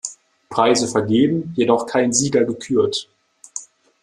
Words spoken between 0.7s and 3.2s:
vergeben, jedoch kein Sieger gekürt.